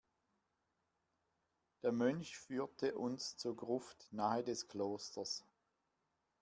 Der 1.83 1.91
Mönch 1.91 2.35
führte 2.39 2.97
uns 2.97 3.37
zur 3.37 3.55
Gruft 3.55 4.07
nahe 4.11 4.43
des 4.43 4.67
Klosters. 4.67 5.45